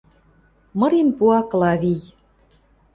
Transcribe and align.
Мырен 0.79 1.09
пуа 1.17 1.39
Клавий. 1.49 2.01